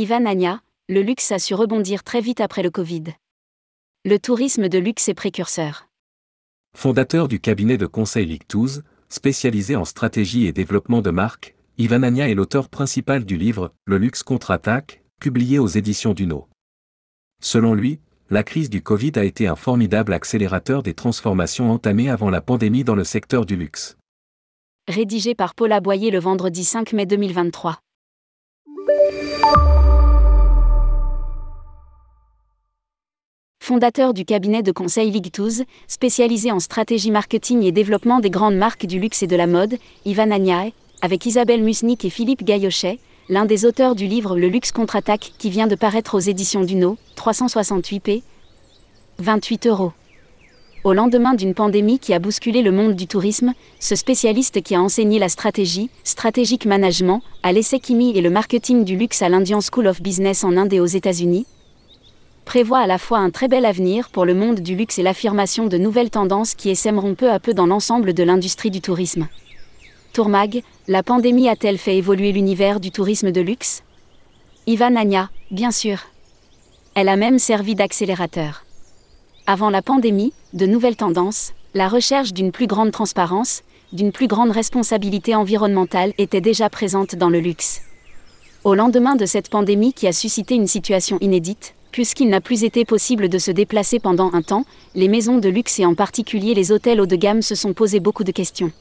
Ivan 0.00 0.24
Ania, 0.24 0.62
le 0.88 1.02
luxe 1.02 1.30
a 1.30 1.38
su 1.38 1.52
rebondir 1.52 2.04
très 2.04 2.22
vite 2.22 2.40
après 2.40 2.62
le 2.62 2.70
Covid. 2.70 3.04
Le 4.06 4.18
tourisme 4.18 4.70
de 4.70 4.78
luxe 4.78 5.10
est 5.10 5.14
précurseur. 5.14 5.88
Fondateur 6.74 7.28
du 7.28 7.38
cabinet 7.38 7.76
de 7.76 7.84
conseil 7.84 8.24
Lictous, 8.24 8.80
spécialisé 9.10 9.76
en 9.76 9.84
stratégie 9.84 10.46
et 10.46 10.52
développement 10.52 11.02
de 11.02 11.10
marque, 11.10 11.54
Ivan 11.76 12.02
Ania 12.02 12.30
est 12.30 12.34
l'auteur 12.34 12.70
principal 12.70 13.26
du 13.26 13.36
livre 13.36 13.74
Le 13.84 13.98
luxe 13.98 14.22
contre-attaque, 14.22 15.02
publié 15.20 15.58
aux 15.58 15.66
éditions 15.66 16.14
Duno. 16.14 16.48
Selon 17.42 17.74
lui, 17.74 18.00
la 18.30 18.42
crise 18.42 18.70
du 18.70 18.82
Covid 18.82 19.12
a 19.16 19.24
été 19.24 19.48
un 19.48 19.56
formidable 19.56 20.14
accélérateur 20.14 20.82
des 20.82 20.94
transformations 20.94 21.70
entamées 21.70 22.08
avant 22.08 22.30
la 22.30 22.40
pandémie 22.40 22.84
dans 22.84 22.96
le 22.96 23.04
secteur 23.04 23.44
du 23.44 23.54
luxe. 23.54 23.98
Rédigé 24.88 25.34
par 25.34 25.54
Paula 25.54 25.80
Boyer 25.80 26.10
le 26.10 26.20
vendredi 26.20 26.64
5 26.64 26.94
mai 26.94 27.04
2023. 27.04 27.82
Fondateur 33.62 34.14
du 34.14 34.24
cabinet 34.24 34.62
de 34.62 34.72
conseil 34.72 35.10
Ligtouz, 35.12 35.64
spécialisé 35.86 36.50
en 36.50 36.58
stratégie 36.58 37.10
marketing 37.12 37.62
et 37.62 37.70
développement 37.70 38.18
des 38.18 38.30
grandes 38.30 38.56
marques 38.56 38.86
du 38.86 38.98
luxe 38.98 39.22
et 39.22 39.28
de 39.28 39.36
la 39.36 39.46
mode, 39.46 39.76
Ivan 40.04 40.30
Agnae, 40.32 40.72
avec 41.02 41.24
Isabelle 41.26 41.62
Musnik 41.62 42.04
et 42.04 42.10
Philippe 42.10 42.42
Gaillochet, 42.42 42.98
l'un 43.28 43.44
des 43.44 43.66
auteurs 43.66 43.94
du 43.94 44.06
livre 44.06 44.36
Le 44.36 44.48
luxe 44.48 44.72
contre-attaque 44.72 45.34
qui 45.38 45.50
vient 45.50 45.68
de 45.68 45.76
paraître 45.76 46.16
aux 46.16 46.20
éditions 46.20 46.64
Duno, 46.64 46.96
368p, 47.16 48.22
28 49.18 49.66
euros. 49.66 49.92
Au 50.82 50.94
lendemain 50.94 51.34
d'une 51.34 51.54
pandémie 51.54 51.98
qui 51.98 52.14
a 52.14 52.18
bousculé 52.18 52.62
le 52.62 52.72
monde 52.72 52.96
du 52.96 53.06
tourisme, 53.06 53.52
ce 53.78 53.94
spécialiste 53.94 54.62
qui 54.62 54.74
a 54.74 54.82
enseigné 54.82 55.18
la 55.18 55.28
stratégie, 55.28 55.90
stratégique 56.02 56.64
management, 56.64 57.22
à 57.42 57.52
l'essai 57.52 57.80
et 57.88 58.20
le 58.20 58.30
marketing 58.30 58.84
du 58.84 58.96
luxe 58.96 59.20
à 59.20 59.28
l'Indian 59.28 59.60
School 59.60 59.86
of 59.86 60.00
Business 60.00 60.42
en 60.42 60.56
Inde 60.56 60.72
et 60.72 60.80
aux 60.80 60.86
États-Unis, 60.86 61.46
prévoit 62.50 62.80
à 62.80 62.88
la 62.88 62.98
fois 62.98 63.18
un 63.18 63.30
très 63.30 63.46
bel 63.46 63.64
avenir 63.64 64.08
pour 64.08 64.24
le 64.24 64.34
monde 64.34 64.58
du 64.58 64.74
luxe 64.74 64.98
et 64.98 65.04
l'affirmation 65.04 65.68
de 65.68 65.78
nouvelles 65.78 66.10
tendances 66.10 66.56
qui 66.56 66.68
essaimeront 66.68 67.14
peu 67.14 67.30
à 67.30 67.38
peu 67.38 67.54
dans 67.54 67.66
l'ensemble 67.66 68.12
de 68.12 68.24
l'industrie 68.24 68.72
du 68.72 68.80
tourisme. 68.80 69.28
Tourmag, 70.12 70.64
la 70.88 71.04
pandémie 71.04 71.48
a-t-elle 71.48 71.78
fait 71.78 71.96
évoluer 71.96 72.32
l'univers 72.32 72.80
du 72.80 72.90
tourisme 72.90 73.30
de 73.30 73.40
luxe? 73.40 73.84
Ivan 74.66 74.96
Anya, 74.96 75.30
bien 75.52 75.70
sûr. 75.70 76.00
Elle 76.96 77.08
a 77.08 77.14
même 77.14 77.38
servi 77.38 77.76
d'accélérateur. 77.76 78.64
Avant 79.46 79.70
la 79.70 79.80
pandémie, 79.80 80.32
de 80.52 80.66
nouvelles 80.66 80.96
tendances, 80.96 81.52
la 81.74 81.86
recherche 81.86 82.32
d'une 82.32 82.50
plus 82.50 82.66
grande 82.66 82.90
transparence, 82.90 83.62
d'une 83.92 84.10
plus 84.10 84.26
grande 84.26 84.50
responsabilité 84.50 85.36
environnementale 85.36 86.14
était 86.18 86.40
déjà 86.40 86.68
présente 86.68 87.14
dans 87.14 87.30
le 87.30 87.38
luxe. 87.38 87.82
Au 88.64 88.74
lendemain 88.74 89.14
de 89.14 89.24
cette 89.24 89.50
pandémie 89.50 89.92
qui 89.92 90.08
a 90.08 90.12
suscité 90.12 90.56
une 90.56 90.66
situation 90.66 91.16
inédite, 91.20 91.76
puisqu'il 91.92 92.28
n'a 92.28 92.40
plus 92.40 92.64
été 92.64 92.84
possible 92.84 93.28
de 93.28 93.38
se 93.38 93.50
déplacer 93.50 93.98
pendant 93.98 94.32
un 94.32 94.42
temps, 94.42 94.64
les 94.94 95.08
maisons 95.08 95.38
de 95.38 95.48
luxe 95.48 95.78
et 95.78 95.86
en 95.86 95.94
particulier 95.94 96.54
les 96.54 96.72
hôtels 96.72 97.00
haut 97.00 97.06
de 97.06 97.16
gamme 97.16 97.42
se 97.42 97.54
sont 97.54 97.72
posé 97.72 98.00
beaucoup 98.00 98.24
de 98.24 98.32
questions. 98.32 98.72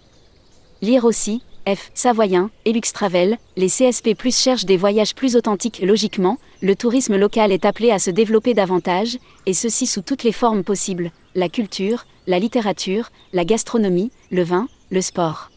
Lire 0.82 1.06
aussi, 1.06 1.42
F. 1.68 1.92
Savoyen 1.94 2.50
et 2.66 2.74
Lux 2.74 2.94
Travel, 2.94 3.38
les 3.58 3.68
CSP 3.68 4.16
Plus 4.18 4.36
cherchent 4.36 4.66
des 4.66 4.78
voyages 4.78 5.14
plus 5.14 5.36
authentiques. 5.36 5.82
Logiquement, 5.84 6.38
le 6.62 6.76
tourisme 6.76 7.18
local 7.18 7.52
est 7.52 7.66
appelé 7.66 7.92
à 7.92 8.00
se 8.00 8.10
développer 8.10 8.54
davantage, 8.54 9.18
et 9.46 9.54
ceci 9.54 9.86
sous 9.86 10.02
toutes 10.02 10.24
les 10.24 10.32
formes 10.32 10.64
possibles 10.64 11.12
la 11.36 11.50
culture, 11.50 12.06
la 12.28 12.40
littérature, 12.40 13.12
la 13.34 13.46
gastronomie, 13.46 14.12
le 14.32 14.44
vin, 14.44 14.68
le 14.90 15.02
sport. 15.02 15.52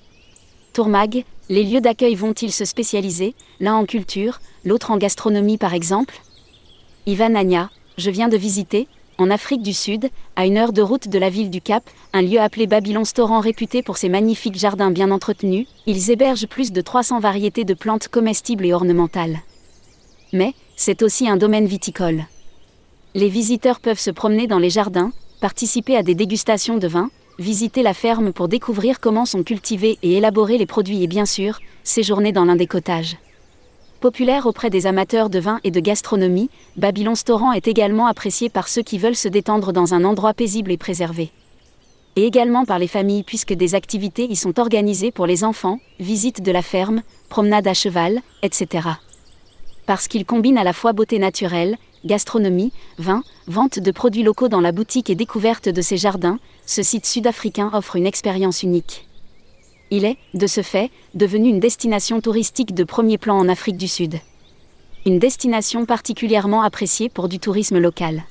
Tourmag, 0.73 1.25
les 1.49 1.65
lieux 1.65 1.81
d'accueil 1.81 2.15
vont-ils 2.15 2.53
se 2.53 2.65
spécialiser, 2.65 3.35
l'un 3.61 3.75
en 3.75 3.85
culture, 3.85 4.41
l'autre 4.65 4.91
en 4.91 4.97
gastronomie 4.97 5.59
par 5.59 5.75
exemple? 5.75 6.21
Ivan 7.05 7.35
Anya, 7.35 7.69
je 7.99 8.11
viens 8.11 8.29
de 8.29 8.37
visiter, 8.37 8.87
en 9.19 9.29
Afrique 9.29 9.63
du 9.63 9.73
Sud, 9.73 10.09
à 10.37 10.47
une 10.47 10.57
heure 10.57 10.73
de 10.73 10.83
route 10.83 11.09
de 11.09 11.19
la 11.19 11.31
ville 11.31 11.51
du 11.51 11.61
Cap, 11.61 11.83
un 12.13 12.23
lieu 12.23 12.41
appelé 12.41 12.69
Babylon 12.69 13.05
Storan 13.05 13.41
réputé 13.41 13.83
pour 13.83 13.97
ses 13.97 14.09
magnifiques 14.09 14.57
jardins 14.57 14.93
bien 14.93 15.11
entretenus, 15.11 15.67
ils 15.87 16.13
hébergent 16.13 16.47
plus 16.47 16.71
de 16.71 16.81
300 16.81 17.19
variétés 17.19 17.65
de 17.65 17.75
plantes 17.75 18.07
comestibles 18.07 18.65
et 18.65 18.73
ornementales. 18.73 19.41
Mais, 20.33 20.55
c'est 20.77 21.03
aussi 21.03 21.29
un 21.29 21.37
domaine 21.37 21.67
viticole. 21.67 22.25
Les 23.15 23.29
visiteurs 23.29 23.81
peuvent 23.81 23.99
se 23.99 24.13
promener 24.13 24.47
dans 24.47 24.61
les 24.61 24.71
jardins, 24.71 25.11
participer 25.41 25.97
à 25.97 26.05
des 26.05 26.15
dégustations 26.15 26.79
de 26.79 26.87
vin, 26.87 27.11
visiter 27.41 27.83
la 27.83 27.95
ferme 27.95 28.33
pour 28.33 28.47
découvrir 28.47 29.01
comment 29.01 29.27
sont 29.27 29.43
cultivés 29.43 29.99
et 30.05 30.19
élaborés 30.19 30.57
les 30.57 30.67
produits 30.67 31.03
et 31.03 31.09
bien 31.09 31.27
sûr, 31.27 31.59
séjourner 31.83 32.31
dans 32.31 32.45
l'un 32.45 32.57
des 32.57 32.69
cottages. 32.69 33.17
Populaire 34.03 34.47
auprès 34.47 34.69
des 34.69 34.89
amateurs 34.89 35.31
de 35.31 35.39
vin 35.39 35.61
et 35.63 35.71
de 35.71 35.79
gastronomie, 35.79 36.51
Babylon 36.77 37.13
Restaurant 37.13 37.53
est 37.53 37.69
également 37.69 38.09
apprécié 38.09 38.49
par 38.49 38.67
ceux 38.67 38.83
qui 38.83 38.99
veulent 38.99 39.15
se 39.15 39.29
détendre 39.29 39.73
dans 39.73 39.95
un 39.95 40.03
endroit 40.03 40.35
paisible 40.35 40.73
et 40.73 40.77
préservé. 40.77 41.31
Et 42.17 42.27
également 42.27 42.65
par 42.65 42.81
les 42.81 42.89
familles 42.89 43.23
puisque 43.23 43.53
des 43.53 43.77
activités 43.77 44.25
y 44.29 44.35
sont 44.35 44.59
organisées 44.59 45.13
pour 45.13 45.27
les 45.27 45.45
enfants, 45.45 45.79
visites 46.01 46.43
de 46.43 46.51
la 46.51 46.63
ferme, 46.63 47.03
promenades 47.29 47.69
à 47.69 47.75
cheval, 47.75 48.23
etc. 48.43 48.89
Parce 49.87 50.09
qu'il 50.09 50.27
combine 50.27 50.59
à 50.59 50.65
la 50.65 50.73
fois 50.73 50.93
beauté 50.93 51.21
naturelle, 51.21 51.77
gastronomie, 52.05 52.73
vin, 52.99 53.23
vente 53.47 53.79
de 53.79 53.91
produits 53.93 54.25
locaux 54.25 54.49
dans 54.49 54.61
la 54.61 54.73
boutique 54.73 55.11
et 55.11 55.15
découverte 55.15 55.69
de 55.69 55.81
ses 55.81 55.97
jardins, 55.97 56.41
ce 56.67 56.83
site 56.83 57.07
sud-africain 57.07 57.71
offre 57.73 57.95
une 57.95 58.07
expérience 58.07 58.65
unique 58.65 59.07
il 59.93 60.07
est, 60.07 60.17
de 60.33 60.47
ce 60.47 60.63
fait, 60.63 60.91
devenu 61.13 61.51
une 61.51 61.61
destination 61.61 62.23
touristique 62.23 62.75
de 62.75 62.83
premier 62.83 63.19
plan 63.19 63.39
en 63.39 63.47
Afrique 63.47 63.77
du 63.77 63.89
Sud. 63.89 64.21
Une 65.05 65.19
destination 65.19 65.85
particulièrement 65.85 66.63
appréciée 66.63 67.11
pour 67.11 67.29
du 67.29 67.39
tourisme 67.39 67.79
local. 67.79 68.25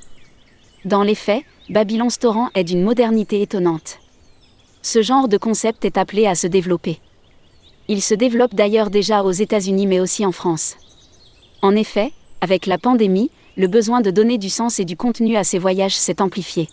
Dans 0.86 1.04
les 1.04 1.14
faits, 1.14 1.44
Babylon 1.70 2.06
Restaurant 2.06 2.50
est 2.56 2.64
d'une 2.64 2.82
modernité 2.82 3.44
étonnante. 3.44 4.00
Ce 4.82 5.04
genre 5.04 5.28
de 5.28 5.38
concept 5.38 5.86
est 5.86 6.00
appelé 6.00 6.26
à 6.26 6.34
se 6.34 6.48
développer. 6.48 6.98
Il 7.88 8.02
se 8.02 8.16
développe 8.16 8.56
d'ailleurs 8.56 8.90
déjà 8.90 9.24
aux 9.24 9.32
États-Unis 9.32 9.86
mais 9.86 10.00
aussi 10.00 10.26
en 10.26 10.32
France. 10.32 10.78
En 11.62 11.76
effet, 11.76 12.12
avec 12.42 12.66
la 12.66 12.80
pandémie, 12.80 13.30
le 13.56 13.68
besoin 13.68 14.02
de 14.02 14.10
donner 14.10 14.40
du 14.40 14.50
sens 14.50 14.80
et 14.80 14.86
du 14.86 14.98
contenu 14.98 15.38
à 15.38 15.44
ces 15.44 15.60
voyages 15.60 15.96
s'est 15.96 16.24
amplifié. 16.24 16.70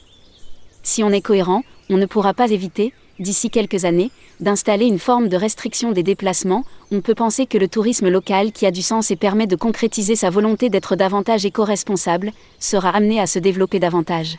Si 0.82 1.02
on 1.02 1.10
est 1.10 1.20
cohérent, 1.20 1.62
on 1.90 1.98
ne 1.98 2.06
pourra 2.06 2.32
pas 2.32 2.50
éviter, 2.50 2.94
d'ici 3.18 3.50
quelques 3.50 3.84
années, 3.84 4.10
d'installer 4.40 4.86
une 4.86 4.98
forme 4.98 5.28
de 5.28 5.36
restriction 5.36 5.92
des 5.92 6.02
déplacements, 6.02 6.64
on 6.90 7.00
peut 7.00 7.14
penser 7.14 7.46
que 7.46 7.58
le 7.58 7.68
tourisme 7.68 8.08
local 8.08 8.52
qui 8.52 8.66
a 8.66 8.70
du 8.70 8.82
sens 8.82 9.10
et 9.10 9.16
permet 9.16 9.46
de 9.46 9.56
concrétiser 9.56 10.16
sa 10.16 10.30
volonté 10.30 10.70
d'être 10.70 10.96
davantage 10.96 11.44
éco-responsable, 11.44 12.32
sera 12.58 12.90
amené 12.90 13.20
à 13.20 13.26
se 13.26 13.38
développer 13.38 13.78
davantage. 13.80 14.38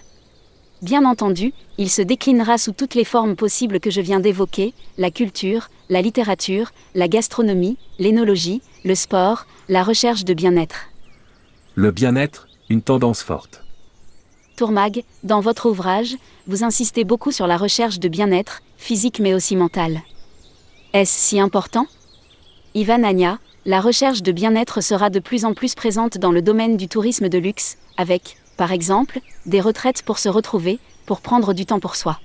Bien 0.81 1.03
entendu, 1.03 1.51
il 1.78 1.90
se 1.90 2.01
déclinera 2.01 2.57
sous 2.57 2.72
toutes 2.72 2.95
les 2.95 3.03
formes 3.03 3.35
possibles 3.35 3.81
que 3.81 3.90
je 3.90 4.00
viens 4.00 4.22
d'évoquer, 4.22 4.73
la 4.97 5.11
culture, 5.11 5.69
la 5.90 6.01
littérature, 6.01 6.72
la 6.96 7.09
gastronomie, 7.09 7.78
l'énologie, 8.00 8.61
le 8.85 8.96
sport, 8.96 9.46
la 9.67 9.84
recherche 9.84 10.23
de 10.23 10.34
bien-être. 10.34 10.88
Le 11.75 11.91
bien-être, 11.91 12.47
une 12.69 12.81
tendance 12.81 13.23
forte. 13.23 13.63
Tourmag, 14.59 15.06
dans 15.24 15.40
votre 15.40 15.70
ouvrage, 15.70 16.18
vous 16.46 16.66
insistez 16.66 17.06
beaucoup 17.06 17.31
sur 17.31 17.47
la 17.47 17.56
recherche 17.56 17.97
de 17.97 18.09
bien-être, 18.09 18.62
physique 18.75 19.22
mais 19.22 19.34
aussi 19.34 19.56
mental. 19.56 20.02
Est-ce 20.92 21.14
si 21.14 21.40
important? 21.40 21.88
Ivan 22.74 23.06
Anya, 23.06 23.40
la 23.66 23.80
recherche 23.80 24.22
de 24.22 24.34
bien-être 24.34 24.81
sera 24.81 25.09
de 25.09 25.20
plus 25.20 25.46
en 25.46 25.53
plus 25.53 25.75
présente 25.75 26.18
dans 26.18 26.34
le 26.34 26.42
domaine 26.42 26.75
du 26.75 26.90
tourisme 26.90 27.30
de 27.30 27.38
luxe, 27.38 27.78
avec, 27.96 28.36
par 28.58 28.74
exemple, 28.74 29.22
des 29.46 29.62
retraites 29.62 30.02
pour 30.02 30.20
se 30.20 30.28
retrouver, 30.28 30.80
pour 31.06 31.22
prendre 31.22 31.53
du 31.53 31.66
temps 31.66 31.80
pour 31.80 31.96
soi. 31.96 32.20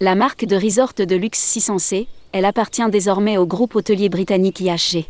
La 0.00 0.14
marque 0.14 0.46
de 0.46 0.56
resort 0.56 0.94
de 0.96 1.16
luxe 1.16 1.54
600C, 1.54 2.06
elle 2.32 2.46
appartient 2.46 2.88
désormais 2.90 3.36
au 3.36 3.44
groupe 3.44 3.76
hôtelier 3.76 4.08
britannique 4.08 4.60
IHG. 4.60 5.04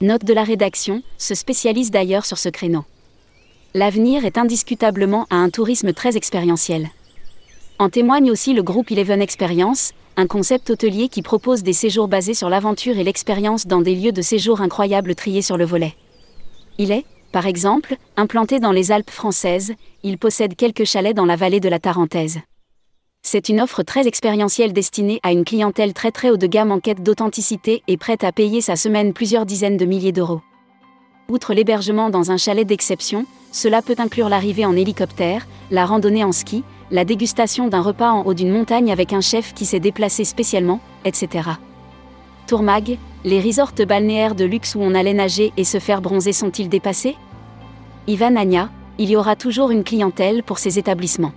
Note 0.00 0.24
de 0.24 0.32
la 0.32 0.42
rédaction, 0.42 1.02
se 1.18 1.34
spécialise 1.34 1.90
d'ailleurs 1.90 2.24
sur 2.24 2.38
ce 2.38 2.48
créneau. 2.48 2.86
L'avenir 3.72 4.24
est 4.24 4.36
indiscutablement 4.36 5.26
à 5.30 5.36
un 5.36 5.48
tourisme 5.48 5.92
très 5.92 6.16
expérientiel. 6.16 6.88
En 7.78 7.88
témoigne 7.88 8.28
aussi 8.28 8.52
le 8.52 8.64
groupe 8.64 8.90
Eleven 8.90 9.22
Experience, 9.22 9.92
un 10.16 10.26
concept 10.26 10.70
hôtelier 10.70 11.08
qui 11.08 11.22
propose 11.22 11.62
des 11.62 11.72
séjours 11.72 12.08
basés 12.08 12.34
sur 12.34 12.50
l'aventure 12.50 12.98
et 12.98 13.04
l'expérience 13.04 13.68
dans 13.68 13.80
des 13.80 13.94
lieux 13.94 14.10
de 14.10 14.22
séjour 14.22 14.60
incroyables 14.60 15.14
triés 15.14 15.40
sur 15.40 15.56
le 15.56 15.64
volet. 15.64 15.94
Il 16.78 16.90
est, 16.90 17.04
par 17.30 17.46
exemple, 17.46 17.96
implanté 18.16 18.58
dans 18.58 18.72
les 18.72 18.90
Alpes 18.90 19.10
françaises, 19.10 19.72
il 20.02 20.18
possède 20.18 20.56
quelques 20.56 20.84
chalets 20.84 21.14
dans 21.14 21.24
la 21.24 21.36
vallée 21.36 21.60
de 21.60 21.68
la 21.68 21.78
Tarentaise. 21.78 22.40
C'est 23.22 23.48
une 23.48 23.60
offre 23.60 23.84
très 23.84 24.08
expérientielle 24.08 24.72
destinée 24.72 25.20
à 25.22 25.30
une 25.30 25.44
clientèle 25.44 25.94
très 25.94 26.10
très 26.10 26.30
haut 26.30 26.36
de 26.36 26.48
gamme 26.48 26.72
en 26.72 26.80
quête 26.80 27.04
d'authenticité 27.04 27.84
et 27.86 27.96
prête 27.96 28.24
à 28.24 28.32
payer 28.32 28.62
sa 28.62 28.74
semaine 28.74 29.12
plusieurs 29.12 29.46
dizaines 29.46 29.76
de 29.76 29.84
milliers 29.84 30.10
d'euros. 30.10 30.40
Outre 31.30 31.54
l'hébergement 31.54 32.10
dans 32.10 32.32
un 32.32 32.36
chalet 32.36 32.66
d'exception, 32.66 33.24
cela 33.52 33.82
peut 33.82 33.94
inclure 33.98 34.28
l'arrivée 34.28 34.66
en 34.66 34.74
hélicoptère, 34.74 35.46
la 35.70 35.86
randonnée 35.86 36.24
en 36.24 36.32
ski, 36.32 36.64
la 36.90 37.04
dégustation 37.04 37.68
d'un 37.68 37.82
repas 37.82 38.10
en 38.10 38.24
haut 38.24 38.34
d'une 38.34 38.50
montagne 38.50 38.90
avec 38.90 39.12
un 39.12 39.20
chef 39.20 39.54
qui 39.54 39.64
s'est 39.64 39.78
déplacé 39.78 40.24
spécialement, 40.24 40.80
etc. 41.04 41.50
Tourmag, 42.48 42.98
les 43.24 43.40
resorts 43.40 43.74
balnéaires 43.86 44.34
de 44.34 44.44
luxe 44.44 44.74
où 44.74 44.80
on 44.80 44.92
allait 44.92 45.14
nager 45.14 45.52
et 45.56 45.62
se 45.62 45.78
faire 45.78 46.02
bronzer 46.02 46.32
sont-ils 46.32 46.68
dépassés? 46.68 47.14
Ivan 48.08 48.34
Anya, 48.34 48.68
il 48.98 49.08
y 49.08 49.14
aura 49.14 49.36
toujours 49.36 49.70
une 49.70 49.84
clientèle 49.84 50.42
pour 50.42 50.58
ces 50.58 50.80
établissements. 50.80 51.32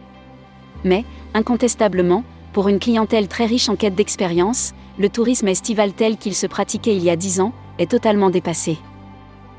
Mais, 0.83 1.05
incontestablement, 1.35 2.23
pour 2.51 2.67
une 2.67 2.79
clientèle 2.79 3.27
très 3.27 3.45
riche 3.45 3.69
en 3.69 3.75
quête 3.75 3.93
d'expérience, 3.93 4.73
le 4.97 5.09
tourisme 5.09 5.49
estival 5.49 5.93
tel 5.93 6.17
qu'il 6.17 6.33
se 6.33 6.47
pratiquait 6.47 6.95
il 6.95 7.03
y 7.03 7.11
a 7.11 7.15
dix 7.15 7.39
ans 7.39 7.53
est 7.77 7.91
totalement 7.91 8.31
dépassé. 8.31 8.79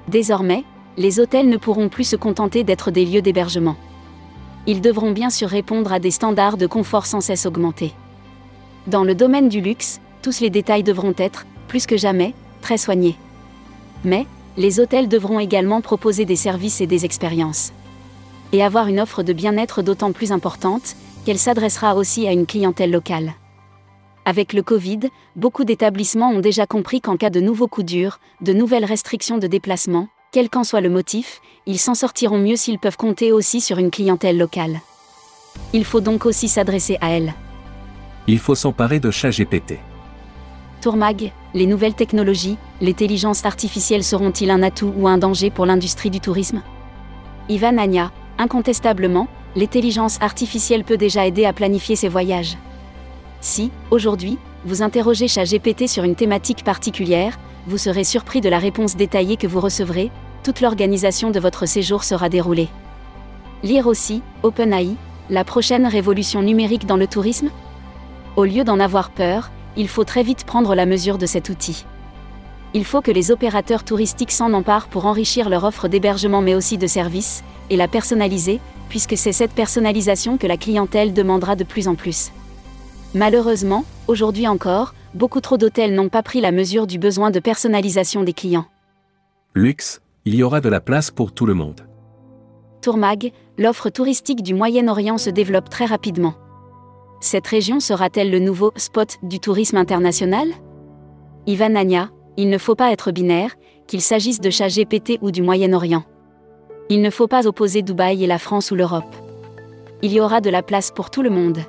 Désormais, 0.09 0.65
les 0.97 1.19
hôtels 1.19 1.49
ne 1.49 1.57
pourront 1.57 1.89
plus 1.89 2.05
se 2.05 2.17
contenter 2.17 2.65
d'être 2.65 2.91
des 2.91 3.05
lieux 3.05 3.23
d'hébergement. 3.23 3.77
Ils 4.67 4.81
devront 4.81 5.13
bien 5.13 5.31
sûr 5.31 5.49
répondre 5.49 5.93
à 5.93 5.99
des 5.99 6.11
standards 6.11 6.57
de 6.57 6.67
confort 6.67 7.07
sans 7.07 7.21
cesse 7.21 7.47
augmentés. 7.47 7.93
Dans 8.87 9.05
le 9.05 9.15
domaine 9.15 9.49
du 9.49 9.61
luxe, 9.61 10.01
tous 10.23 10.41
les 10.41 10.51
détails 10.51 10.83
devront 10.83 11.15
être, 11.17 11.47
plus 11.69 11.87
que 11.87 11.97
jamais, 11.97 12.35
très 12.61 12.79
soignés. 12.79 13.17
Mais, 14.05 14.27
les 14.57 14.79
hôtels 14.79 15.09
devront 15.09 15.41
également 15.41 15.81
proposer 15.81 16.25
des 16.25 16.37
services 16.37 16.81
et 16.81 16.87
des 16.87 17.05
expériences. 17.05 17.73
Et 18.53 18.63
avoir 18.63 18.87
une 18.87 19.01
offre 19.01 19.23
de 19.23 19.33
bien-être 19.33 19.83
d'autant 19.83 20.13
plus 20.13 20.33
importante, 20.33 20.97
qu'elle 21.25 21.39
s'adressera 21.39 21.97
aussi 21.97 22.29
à 22.29 22.33
une 22.33 22.47
clientèle 22.47 22.91
locale. 22.91 23.35
Avec 24.27 24.55
le 24.55 24.63
Covid, 24.63 25.01
beaucoup 25.37 25.65
d'établissements 25.65 26.31
ont 26.31 26.41
déjà 26.41 26.67
compris 26.67 27.03
qu'en 27.03 27.19
cas 27.19 27.29
de 27.29 27.41
nouveaux 27.41 27.69
coups 27.69 27.87
durs, 27.87 28.21
de 28.41 28.55
nouvelles 28.55 28.87
restrictions 28.87 29.37
de 29.37 29.47
déplacement, 29.47 30.09
quel 30.33 30.49
qu'en 30.49 30.65
soit 30.65 30.81
le 30.81 30.89
motif, 30.89 31.43
ils 31.67 31.79
s'en 31.79 31.95
sortiront 31.95 32.39
mieux 32.39 32.57
s'ils 32.57 32.79
peuvent 32.79 32.97
compter 32.97 33.33
aussi 33.33 33.61
sur 33.61 33.79
une 33.79 33.91
clientèle 33.91 34.39
locale. 34.39 34.81
Il 35.75 35.85
faut 35.85 36.01
donc 36.01 36.25
aussi 36.25 36.49
s'adresser 36.49 36.97
à 37.03 37.11
elle. 37.11 37.35
Il 38.27 38.39
faut 38.39 38.55
s'emparer 38.55 38.99
de 38.99 39.11
ChatGPT. 39.11 39.79
Tourmag, 40.81 41.31
les 41.53 41.67
nouvelles 41.67 41.95
technologies, 41.95 42.57
l'intelligence 42.81 43.45
artificielle 43.45 44.03
seront-ils 44.03 44.51
un 44.51 44.63
atout 44.63 44.93
ou 44.97 45.07
un 45.07 45.19
danger 45.19 45.51
pour 45.51 45.67
l'industrie 45.67 46.11
du 46.11 46.21
tourisme? 46.21 46.63
Ivan 47.51 47.77
Anya, 47.77 48.11
incontestablement, 48.39 49.29
l'intelligence 49.55 50.19
artificielle 50.23 50.85
peut 50.85 50.97
déjà 50.97 51.27
aider 51.27 51.45
à 51.45 51.53
planifier 51.53 51.95
ses 51.95 52.09
voyages. 52.09 52.57
Si, 53.45 53.71
aujourd'hui, 53.91 54.39
vous 54.65 54.83
interrogez 54.83 55.29
ChatGPT 55.29 55.87
sur 55.87 56.03
une 56.03 56.15
thématique 56.15 56.65
particulière, 56.65 57.39
vous 57.67 57.77
serez 57.77 58.03
surpris 58.03 58.41
de 58.41 58.49
la 58.49 58.59
réponse 58.59 58.97
détaillée 58.97 59.37
que 59.37 59.47
vous 59.47 59.61
recevrez, 59.61 60.11
toute 60.43 60.63
l'organisation 60.63 61.31
de 61.31 61.39
votre 61.39 61.67
séjour 61.67 62.05
sera 62.05 62.31
déroulée. 62.31 62.71
Lire 63.63 63.87
aussi, 63.87 64.23
OpenAI, 64.45 64.97
la 65.29 65.45
prochaine 65.45 65.87
révolution 65.87 66.41
numérique 66.41 66.87
dans 66.87 66.97
le 66.97 67.07
tourisme? 67.07 67.51
Au 68.37 68.47
lieu 68.47 68.65
d'en 68.65 68.81
avoir 68.81 69.11
peur, 69.11 69.51
il 69.77 69.89
faut 69.89 70.05
très 70.05 70.23
vite 70.23 70.45
prendre 70.47 70.75
la 70.75 70.87
mesure 70.87 71.19
de 71.19 71.27
cet 71.27 71.51
outil. 71.51 71.85
Il 72.73 72.87
faut 72.87 73.03
que 73.03 73.11
les 73.11 73.31
opérateurs 73.31 73.85
touristiques 73.85 74.33
s'en 74.33 74.55
emparent 74.55 74.89
pour 74.89 75.05
enrichir 75.05 75.51
leur 75.51 75.65
offre 75.65 75.87
d'hébergement 75.87 76.41
mais 76.41 76.55
aussi 76.55 76.79
de 76.79 76.87
services, 76.87 77.45
et 77.69 77.77
la 77.77 77.89
personnaliser, 77.89 78.61
puisque 78.89 79.19
c'est 79.19 79.33
cette 79.33 79.53
personnalisation 79.53 80.39
que 80.39 80.47
la 80.47 80.57
clientèle 80.57 81.13
demandera 81.13 81.57
de 81.57 81.65
plus 81.65 81.89
en 81.89 81.95
plus. 81.95 82.33
Malheureusement, 83.15 83.85
aujourd'hui 84.09 84.49
encore, 84.49 84.93
beaucoup 85.15 85.41
trop 85.41 85.57
d'hôtels 85.57 85.95
n'ont 85.95 86.09
pas 86.09 86.25
pris 86.25 86.41
la 86.41 86.51
mesure 86.51 86.89
du 86.89 86.99
besoin 86.99 87.31
de 87.31 87.39
personnalisation 87.39 88.25
des 88.25 88.33
clients. 88.33 88.67
Luxe, 89.55 90.01
il 90.25 90.35
y 90.35 90.43
aura 90.43 90.61
de 90.61 90.69
la 90.69 90.81
place 90.81 91.13
pour 91.13 91.33
tout 91.33 91.47
le 91.47 91.55
monde. 91.55 91.83
Tourmag, 92.83 93.31
l'offre 93.57 93.89
touristique 93.89 94.43
du 94.43 94.53
Moyen-Orient 94.53 95.17
se 95.17 95.31
développe 95.31 95.71
très 95.71 95.85
rapidement. 95.85 96.35
Cette 97.21 97.47
région 97.47 97.79
sera-t-elle 97.79 98.33
le 98.33 98.41
nouveau 98.41 98.73
spot 98.77 99.17
du 99.23 99.39
tourisme 99.39 99.77
international? 99.77 100.49
Ivan 101.47 101.77
Anya, 101.77 102.11
il 102.37 102.51
ne 102.51 102.59
faut 102.59 102.75
pas 102.75 102.91
être 102.91 103.13
binaire, 103.13 103.55
qu'il 103.87 104.01
s'agisse 104.01 104.41
de 104.41 104.51
chat 104.51 104.69
GPT 104.69 105.19
ou 105.23 105.31
du 105.31 105.41
Moyen-Orient. 105.41 106.03
Il 106.91 107.01
ne 107.01 107.11
faut 107.11 107.29
pas 107.29 107.47
opposer 107.47 107.83
Dubaï 107.83 108.25
et 108.25 108.27
la 108.27 108.39
France 108.39 108.73
ou 108.73 108.75
l'Europe. 108.75 109.15
Il 110.03 110.13
y 110.13 110.21
aura 110.21 110.41
de 110.41 110.51
la 110.51 110.63
place 110.63 110.91
pour 110.91 111.11
tout 111.11 111.23
le 111.23 111.31
monde. 111.31 111.61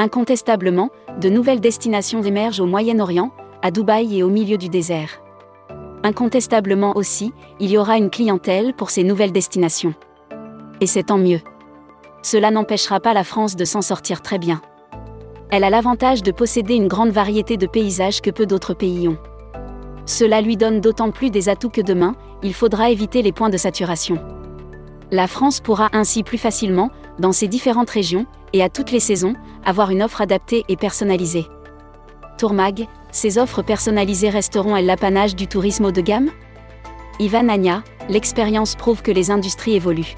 Incontestablement, 0.00 0.88
de 1.20 1.28
nouvelles 1.28 1.60
destinations 1.60 2.22
émergent 2.22 2.60
au 2.60 2.64
Moyen-Orient, 2.64 3.32
à 3.60 3.70
Dubaï 3.70 4.16
et 4.16 4.22
au 4.22 4.30
milieu 4.30 4.56
du 4.56 4.70
désert. 4.70 5.20
Incontestablement 6.02 6.96
aussi, 6.96 7.34
il 7.60 7.70
y 7.70 7.76
aura 7.76 7.98
une 7.98 8.08
clientèle 8.08 8.72
pour 8.72 8.88
ces 8.88 9.04
nouvelles 9.04 9.30
destinations. 9.30 9.92
Et 10.80 10.86
c'est 10.86 11.02
tant 11.02 11.18
mieux. 11.18 11.40
Cela 12.22 12.50
n'empêchera 12.50 12.98
pas 12.98 13.12
la 13.12 13.24
France 13.24 13.56
de 13.56 13.66
s'en 13.66 13.82
sortir 13.82 14.22
très 14.22 14.38
bien. 14.38 14.62
Elle 15.50 15.64
a 15.64 15.70
l'avantage 15.70 16.22
de 16.22 16.32
posséder 16.32 16.76
une 16.76 16.88
grande 16.88 17.10
variété 17.10 17.58
de 17.58 17.66
paysages 17.66 18.22
que 18.22 18.30
peu 18.30 18.46
d'autres 18.46 18.72
pays 18.72 19.06
ont. 19.06 19.18
Cela 20.06 20.40
lui 20.40 20.56
donne 20.56 20.80
d'autant 20.80 21.10
plus 21.10 21.28
des 21.28 21.50
atouts 21.50 21.68
que 21.68 21.82
demain, 21.82 22.14
il 22.42 22.54
faudra 22.54 22.88
éviter 22.88 23.20
les 23.20 23.32
points 23.32 23.50
de 23.50 23.58
saturation. 23.58 24.16
La 25.10 25.26
France 25.26 25.60
pourra 25.60 25.90
ainsi 25.92 26.22
plus 26.22 26.38
facilement, 26.38 26.88
dans 27.18 27.32
ses 27.32 27.48
différentes 27.48 27.90
régions, 27.90 28.26
et 28.52 28.62
à 28.62 28.68
toutes 28.68 28.90
les 28.90 29.00
saisons, 29.00 29.34
avoir 29.64 29.90
une 29.90 30.02
offre 30.02 30.20
adaptée 30.20 30.64
et 30.68 30.76
personnalisée. 30.76 31.46
Tourmag, 32.38 32.86
ces 33.12 33.38
offres 33.38 33.62
personnalisées 33.62 34.30
resteront-elles 34.30 34.86
l'apanage 34.86 35.36
du 35.36 35.46
tourisme 35.46 35.86
haut 35.86 35.92
de 35.92 36.00
gamme? 36.00 36.30
Ivan 37.18 37.48
Anya, 37.48 37.82
l'expérience 38.08 38.76
prouve 38.76 39.02
que 39.02 39.10
les 39.10 39.30
industries 39.30 39.74
évoluent. 39.74 40.14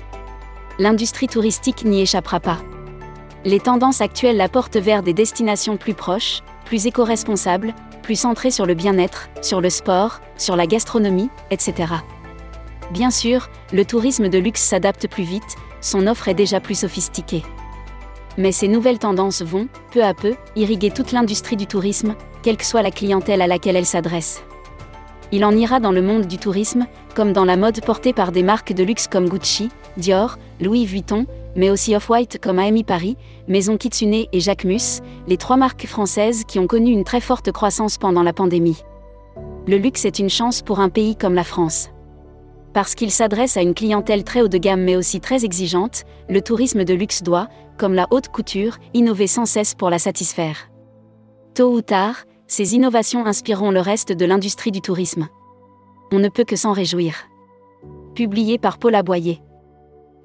L'industrie 0.79 1.27
touristique 1.27 1.85
n'y 1.85 2.01
échappera 2.01 2.41
pas. 2.41 2.59
Les 3.45 3.59
tendances 3.59 4.01
actuelles 4.01 4.37
la 4.37 4.49
portent 4.49 4.77
vers 4.77 5.03
des 5.03 5.13
destinations 5.13 5.77
plus 5.77 5.95
proches, 5.95 6.43
plus 6.65 6.87
éco-responsables, 6.87 7.75
plus 8.03 8.17
centré 8.17 8.51
sur 8.51 8.67
le 8.67 8.75
bien-être, 8.75 9.29
sur 9.43 9.61
le 9.61 9.71
sport, 9.71 10.21
sur 10.37 10.55
la 10.55 10.67
gastronomie, 10.67 11.31
etc. 11.51 11.95
Bien 12.93 13.11
sûr, 13.11 13.49
le 13.73 13.87
tourisme 13.87 14.29
de 14.29 14.37
luxe 14.37 14.61
s'adapte 14.61 15.09
plus 15.09 15.23
vite, 15.23 15.57
son 15.81 16.07
offre 16.07 16.29
est 16.29 16.35
déjà 16.35 16.61
plus 16.61 16.79
sophistiquée. 16.81 17.43
Mais 18.37 18.53
ces 18.53 18.69
nouvelles 18.69 18.99
tendances 18.99 19.41
vont, 19.41 19.69
peu 19.93 20.05
à 20.05 20.13
peu, 20.13 20.35
irriguer 20.57 20.91
toute 20.91 21.11
l'industrie 21.11 21.57
du 21.57 21.67
tourisme, 21.67 22.15
quelle 22.43 22.59
que 22.59 22.67
soit 22.67 22.83
la 22.83 22.91
clientèle 22.91 23.41
à 23.41 23.47
laquelle 23.47 23.77
elle 23.77 23.87
s'adresse. 23.87 24.43
Il 25.33 25.47
en 25.47 25.53
ira 25.53 25.81
dans 25.81 25.91
le 25.93 26.03
monde 26.03 26.27
du 26.27 26.37
tourisme, 26.37 26.87
comme 27.15 27.33
dans 27.33 27.47
la 27.47 27.57
mode 27.57 27.83
portée 27.83 28.13
par 28.13 28.31
des 28.31 28.43
marques 28.43 28.75
de 28.75 28.85
luxe 28.85 29.09
comme 29.09 29.31
Gucci, 29.31 29.71
Dior, 29.97 30.37
Louis 30.61 30.85
Vuitton, 30.85 31.25
mais 31.57 31.71
aussi 31.71 31.97
Off-White 31.97 32.41
comme 32.43 32.59
AMI 32.59 32.85
Paris, 32.85 33.17
Maison 33.49 33.79
Kitsune 33.79 34.27
et 34.31 34.41
Jacquemus, 34.41 35.01
les 35.27 35.39
trois 35.39 35.57
marques 35.57 35.87
françaises 35.87 36.45
qui 36.47 36.59
ont 36.59 36.67
connu 36.67 36.93
une 36.93 37.05
très 37.05 37.21
forte 37.21 37.53
croissance 37.53 37.97
pendant 37.97 38.23
la 38.23 38.35
pandémie. 38.35 38.83
Le 39.67 39.79
luxe 39.79 40.05
est 40.05 40.19
une 40.19 40.31
chance 40.31 40.61
pour 40.61 40.81
un 40.81 40.91
pays 40.91 41.17
comme 41.17 41.35
la 41.35 41.45
France. 41.45 41.92
Parce 42.75 42.95
qu'il 42.95 43.11
s'adresse 43.11 43.57
à 43.57 43.63
une 43.63 43.75
clientèle 43.75 44.25
très 44.25 44.41
haut 44.41 44.49
de 44.49 44.59
gamme 44.59 44.83
mais 44.83 44.97
aussi 44.97 45.21
très 45.21 45.45
exigeante, 45.45 46.05
le 46.29 46.41
tourisme 46.41 46.85
de 46.85 46.95
luxe 46.95 47.23
doit, 47.23 47.49
comme 47.79 47.95
la 47.95 48.07
haute 48.11 48.29
couture, 48.29 48.79
innover 48.95 49.27
sans 49.27 49.45
cesse 49.45 49.75
pour 49.75 49.91
la 49.91 49.99
satisfaire. 49.99 50.71
Tôt 51.55 51.73
ou 51.73 51.83
tard, 51.83 52.25
ces 52.47 52.75
innovations 52.75 53.27
inspireront 53.27 53.71
le 53.71 53.81
reste 53.81 54.13
de 54.13 54.25
l'industrie 54.25 54.71
du 54.71 54.81
tourisme. 54.81 55.29
On 56.13 56.19
ne 56.19 56.29
peut 56.29 56.45
que 56.45 56.57
s'en 56.57 56.73
réjouir. 56.73 57.15
Publié 58.15 58.59
par 58.59 58.79
Paul 58.79 58.95
Aboyer. 58.95 59.41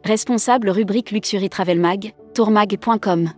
Responsable 0.03 0.69
rubrique 0.69 1.11
Luxury 1.11 1.49
Travel 1.49 1.79
Mag, 1.79 2.13
tourmag.com. 2.33 3.31